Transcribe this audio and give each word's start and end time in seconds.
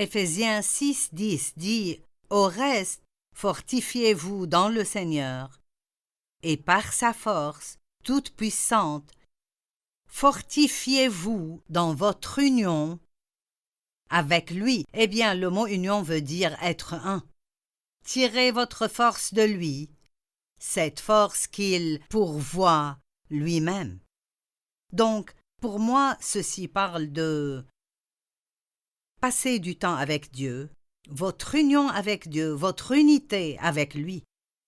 Éphésiens 0.00 0.62
6, 0.62 1.10
10 1.12 1.54
dit 1.56 2.00
Au 2.30 2.44
reste, 2.44 3.02
fortifiez-vous 3.34 4.46
dans 4.46 4.68
le 4.68 4.84
Seigneur, 4.84 5.60
et 6.44 6.56
par 6.56 6.92
sa 6.92 7.12
force 7.12 7.78
toute 8.04 8.30
puissante, 8.30 9.12
fortifiez-vous 10.06 11.60
dans 11.68 11.94
votre 11.94 12.38
union 12.38 13.00
avec 14.08 14.52
lui. 14.52 14.86
Eh 14.94 15.08
bien, 15.08 15.34
le 15.34 15.50
mot 15.50 15.66
union 15.66 16.02
veut 16.02 16.20
dire 16.20 16.56
être 16.62 16.94
un. 16.94 17.24
Tirez 18.04 18.52
votre 18.52 18.86
force 18.86 19.34
de 19.34 19.42
lui, 19.42 19.90
cette 20.60 21.00
force 21.00 21.48
qu'il 21.48 22.00
pourvoit 22.08 22.98
lui-même. 23.30 23.98
Donc, 24.92 25.34
pour 25.60 25.80
moi, 25.80 26.16
ceci 26.20 26.68
parle 26.68 27.10
de 27.10 27.66
passer 29.20 29.58
du 29.58 29.76
temps 29.76 29.96
avec 29.96 30.30
Dieu, 30.30 30.70
votre 31.08 31.54
union 31.54 31.88
avec 31.88 32.28
Dieu, 32.28 32.50
votre 32.50 32.92
unité 32.92 33.58
avec 33.60 33.94
lui. 33.94 34.22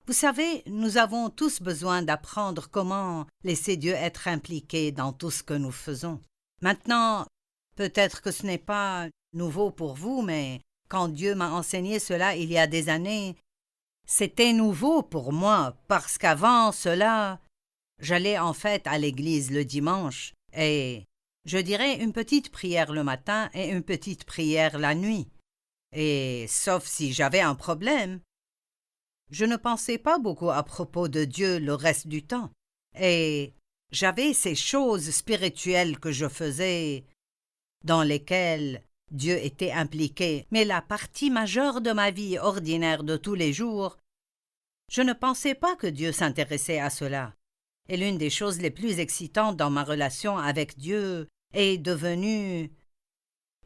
Vous 0.07 0.13
savez, 0.13 0.63
nous 0.67 0.97
avons 0.97 1.31
tous 1.31 1.61
besoin 1.63 2.03
d'apprendre 2.03 2.69
comment 2.71 3.27
laisser 3.45 3.77
Dieu 3.77 3.93
être 3.93 4.27
impliqué 4.27 4.91
dans 4.91 5.13
tout 5.13 5.31
ce 5.31 5.43
que 5.43 5.55
nous 5.55 5.71
faisons. 5.71 6.21
Maintenant, 6.63 7.27
peut-être 7.77 8.23
que 8.23 8.33
ce 8.33 8.45
n'est 8.45 8.59
pas 8.59 9.09
nouveau 9.33 9.71
pour 9.71 9.95
vous, 9.95 10.23
mais 10.23 10.61
quand 10.89 11.09
Dieu 11.09 11.35
m'a 11.35 11.51
enseigné 11.53 11.99
cela 11.99 12.35
il 12.35 12.51
y 12.51 12.59
a 12.59 12.67
des 12.67 12.89
années, 12.89 13.37
c'était 14.07 14.53
nouveau 14.53 15.03
pour 15.03 15.33
moi, 15.33 15.77
parce 15.87 16.19
qu'avant 16.19 16.73
cela, 16.73 17.39
j'allais 18.01 18.39
en 18.39 18.53
fait 18.53 18.85
à 18.89 18.99
l'église 18.99 19.53
le 19.53 19.65
dimanche, 19.65 20.35
et 20.57 21.05
je 21.45 21.59
dirais 21.59 22.03
une 22.03 22.13
petite 22.13 22.51
prière 22.51 22.93
le 22.93 23.05
matin 23.05 23.51
et 23.55 23.69
une 23.69 23.83
petite 23.83 24.25
prière 24.25 24.79
la 24.79 24.95
nuit. 24.95 25.29
Et 25.93 26.47
sauf 26.49 26.87
si 26.87 27.13
j'avais 27.13 27.41
un 27.41 27.55
problème. 27.55 28.21
Je 29.31 29.45
ne 29.45 29.57
pensais 29.57 29.99
pas 29.99 30.19
beaucoup 30.19 30.51
à 30.51 30.63
propos 30.63 31.09
de 31.09 31.25
Dieu 31.25 31.59
le 31.59 31.75
reste 31.75 32.09
du 32.09 32.25
temps. 32.25 32.51
Et 32.99 33.55
j'avais 33.93 34.35
ces 34.35 34.55
choses 34.55 35.11
spirituelles 35.11 35.99
que 35.99 36.13
je 36.13 36.29
faisais, 36.29 37.05
dans 37.85 38.03
lesquelles 38.03 38.83
Dieu 39.11 39.37
était 39.45 39.73
impliqué, 39.73 40.47
mais 40.51 40.65
la 40.65 40.83
partie 40.83 41.31
majeure 41.31 41.81
de 41.81 41.93
ma 41.93 42.11
vie 42.11 42.39
ordinaire 42.39 43.03
de 43.03 43.17
tous 43.17 43.35
les 43.35 43.53
jours, 43.53 43.99
je 44.91 45.03
ne 45.03 45.13
pensais 45.13 45.55
pas 45.55 45.77
que 45.77 45.87
Dieu 45.87 46.13
s'intéressait 46.13 46.79
à 46.79 46.91
cela. 46.91 47.35
Et 47.91 47.99
l'une 47.99 48.17
des 48.17 48.31
choses 48.31 48.61
les 48.61 48.71
plus 48.71 49.01
excitantes 49.01 49.57
dans 49.59 49.69
ma 49.69 49.85
relation 49.85 50.39
avec 50.39 50.79
Dieu 50.79 51.27
est 51.53 51.77
devenue 51.77 52.71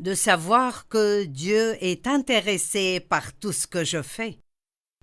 de 0.01 0.15
savoir 0.15 0.89
que 0.89 1.25
Dieu 1.25 1.77
est 1.81 2.09
intéressé 2.09 2.99
par 2.99 3.33
tout 3.35 3.53
ce 3.53 3.69
que 3.69 3.85
je 3.85 4.03
fais, 4.03 4.41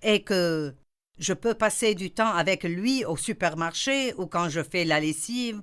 et 0.02 0.23
que 0.23 0.73
je 1.17 1.33
peux 1.33 1.53
passer 1.53 1.95
du 1.95 2.11
temps 2.11 2.33
avec 2.33 2.63
lui 2.63 3.05
au 3.05 3.16
supermarché 3.16 4.13
ou 4.16 4.25
quand 4.25 4.50
je 4.50 4.63
fais 4.63 4.83
la 4.83 5.00
lessive 5.00 5.61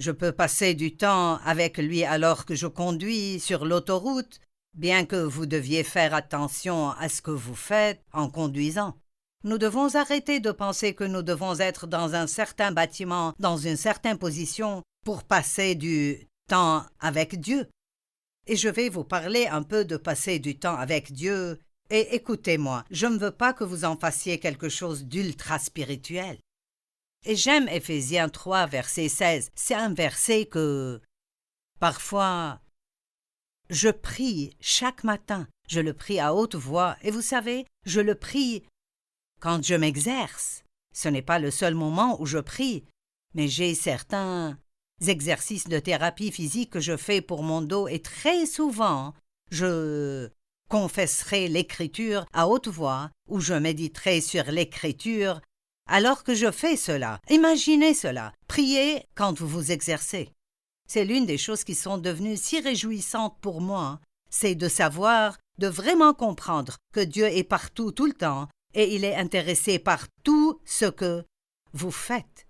je 0.00 0.10
peux 0.10 0.32
passer 0.32 0.74
du 0.74 0.96
temps 0.96 1.36
avec 1.44 1.76
lui 1.76 2.04
alors 2.04 2.46
que 2.46 2.54
je 2.54 2.66
conduis 2.66 3.38
sur 3.38 3.66
l'autoroute, 3.66 4.40
bien 4.72 5.04
que 5.04 5.22
vous 5.22 5.44
deviez 5.44 5.84
faire 5.84 6.14
attention 6.14 6.90
à 6.92 7.10
ce 7.10 7.20
que 7.20 7.30
vous 7.30 7.54
faites 7.54 8.02
en 8.14 8.30
conduisant. 8.30 8.96
Nous 9.42 9.56
devons 9.56 9.94
arrêter 9.94 10.38
de 10.38 10.52
penser 10.52 10.94
que 10.94 11.04
nous 11.04 11.22
devons 11.22 11.58
être 11.60 11.86
dans 11.86 12.14
un 12.14 12.26
certain 12.26 12.72
bâtiment, 12.72 13.32
dans 13.38 13.56
une 13.56 13.76
certaine 13.76 14.18
position, 14.18 14.82
pour 15.04 15.24
passer 15.24 15.74
du 15.74 16.28
temps 16.46 16.84
avec 16.98 17.40
Dieu. 17.40 17.66
Et 18.46 18.56
je 18.56 18.68
vais 18.68 18.90
vous 18.90 19.04
parler 19.04 19.46
un 19.46 19.62
peu 19.62 19.84
de 19.84 19.96
passer 19.96 20.38
du 20.38 20.58
temps 20.58 20.76
avec 20.76 21.12
Dieu. 21.12 21.58
Et 21.88 22.14
écoutez-moi, 22.14 22.84
je 22.90 23.06
ne 23.06 23.18
veux 23.18 23.30
pas 23.30 23.54
que 23.54 23.64
vous 23.64 23.84
en 23.84 23.96
fassiez 23.96 24.38
quelque 24.38 24.68
chose 24.68 25.04
d'ultra 25.04 25.58
spirituel. 25.58 26.38
Et 27.24 27.36
j'aime 27.36 27.68
Éphésiens 27.68 28.28
3, 28.28 28.66
verset 28.66 29.08
16. 29.08 29.52
C'est 29.54 29.74
un 29.74 29.92
verset 29.94 30.46
que, 30.46 31.00
parfois, 31.78 32.60
je 33.70 33.88
prie 33.88 34.54
chaque 34.60 35.04
matin. 35.04 35.48
Je 35.68 35.80
le 35.80 35.94
prie 35.94 36.20
à 36.20 36.34
haute 36.34 36.56
voix. 36.56 36.96
Et 37.02 37.10
vous 37.10 37.22
savez, 37.22 37.66
je 37.86 38.00
le 38.00 38.14
prie 38.14 38.64
quand 39.40 39.64
je 39.64 39.74
m'exerce. 39.74 40.62
Ce 40.94 41.08
n'est 41.08 41.22
pas 41.22 41.38
le 41.38 41.50
seul 41.50 41.74
moment 41.74 42.20
où 42.20 42.26
je 42.26 42.38
prie, 42.38 42.84
mais 43.34 43.48
j'ai 43.48 43.74
certains 43.74 44.58
exercices 45.06 45.68
de 45.68 45.78
thérapie 45.78 46.30
physique 46.30 46.70
que 46.70 46.80
je 46.80 46.96
fais 46.96 47.20
pour 47.20 47.42
mon 47.42 47.62
dos 47.62 47.88
et 47.88 48.00
très 48.00 48.46
souvent 48.46 49.14
je 49.50 50.28
confesserai 50.68 51.48
l'écriture 51.48 52.26
à 52.32 52.48
haute 52.48 52.68
voix 52.68 53.10
ou 53.28 53.40
je 53.40 53.54
méditerai 53.54 54.20
sur 54.20 54.44
l'écriture 54.44 55.40
alors 55.88 56.22
que 56.22 56.34
je 56.34 56.50
fais 56.50 56.76
cela. 56.76 57.18
Imaginez 57.28 57.94
cela. 57.94 58.32
Priez 58.46 59.04
quand 59.16 59.38
vous 59.38 59.48
vous 59.48 59.72
exercez. 59.72 60.30
C'est 60.88 61.04
l'une 61.04 61.26
des 61.26 61.38
choses 61.38 61.64
qui 61.64 61.74
sont 61.74 61.98
devenues 61.98 62.36
si 62.36 62.60
réjouissantes 62.60 63.36
pour 63.40 63.60
moi, 63.60 64.00
c'est 64.30 64.54
de 64.54 64.68
savoir, 64.68 65.38
de 65.58 65.66
vraiment 65.66 66.14
comprendre 66.14 66.76
que 66.92 67.00
Dieu 67.00 67.26
est 67.26 67.44
partout 67.44 67.90
tout 67.90 68.06
le 68.06 68.12
temps 68.12 68.48
et 68.74 68.94
il 68.94 69.04
est 69.04 69.16
intéressé 69.16 69.78
par 69.78 70.06
tout 70.22 70.60
ce 70.64 70.86
que 70.86 71.24
vous 71.72 71.90
faites. 71.90 72.46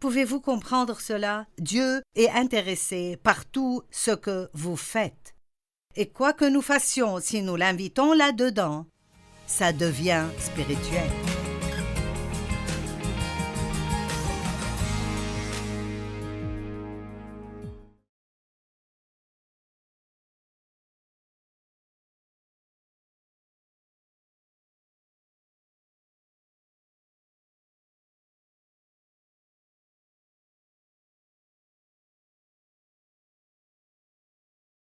Pouvez-vous 0.00 0.40
comprendre 0.40 1.00
cela? 1.00 1.46
Dieu 1.58 2.02
est 2.14 2.30
intéressé 2.30 3.16
par 3.16 3.44
tout 3.46 3.82
ce 3.90 4.12
que 4.12 4.48
vous 4.54 4.76
faites. 4.76 5.34
Et 5.96 6.08
quoi 6.08 6.32
que 6.32 6.44
nous 6.44 6.62
fassions, 6.62 7.18
si 7.20 7.42
nous 7.42 7.56
l'invitons 7.56 8.12
là-dedans, 8.12 8.86
ça 9.46 9.72
devient 9.72 10.26
spirituel. 10.38 11.08